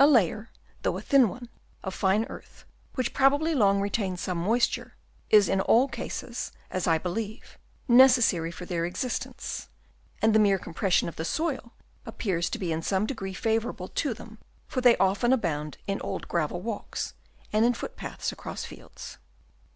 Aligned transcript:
A 0.00 0.06
layer, 0.08 0.50
though 0.82 0.98
a 0.98 1.00
thin 1.00 1.28
one, 1.28 1.48
of 1.84 1.94
fine 1.94 2.24
earth, 2.24 2.64
which 2.96 3.14
probably 3.14 3.54
long 3.54 3.80
retains 3.80 4.20
some 4.20 4.38
moisture, 4.38 4.96
is 5.30 5.48
in 5.48 5.60
all 5.60 5.86
cases, 5.86 6.50
as 6.72 6.88
I 6.88 6.98
believe, 6.98 7.56
necessary 7.86 8.50
for 8.50 8.64
their 8.64 8.84
existence; 8.84 9.68
and 10.20 10.34
the 10.34 10.40
mere 10.40 10.58
compression 10.58 11.08
of 11.08 11.14
the 11.14 11.24
soil 11.24 11.72
appears 12.04 12.50
to 12.50 12.58
be 12.58 12.72
in 12.72 12.82
some 12.82 13.06
degree 13.06 13.32
favourable 13.32 13.86
to 13.90 14.12
them, 14.12 14.38
for 14.66 14.80
they 14.80 14.96
often 14.96 15.32
abound 15.32 15.78
in 15.86 16.00
old 16.00 16.26
gravel 16.26 16.60
walks, 16.60 17.14
and 17.52 17.64
in 17.64 17.72
foot 17.72 17.94
paths 17.94 18.32
across 18.32 18.64
fields. 18.64 19.18